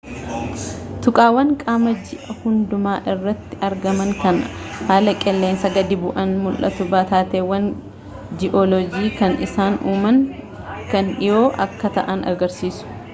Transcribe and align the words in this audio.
tuqaawwan 1.05 1.49
qaama 1.63 1.91
ji'aa 2.07 2.35
hunduma 2.37 2.93
irratti 3.13 3.59
argamaan 3.67 4.13
kan 4.23 4.39
haala 4.87 5.13
qilleensaa 5.25 5.71
gadi 5.77 5.99
bu'aan 6.07 6.33
mul'atu 6.47 6.89
taateewwan 6.97 7.69
gi'oolojii 8.45 9.15
kan 9.21 9.37
isaan 9.51 9.81
uuman 9.93 10.21
kan 10.95 11.15
dhiyoo 11.21 11.47
akka 11.67 11.97
ta'an 12.01 12.27
agarsiisu 12.37 13.01